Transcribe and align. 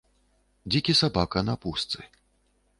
Дзікі 0.71 0.95
сабака 1.01 1.45
на 1.53 1.57
пустцы. 1.67 1.99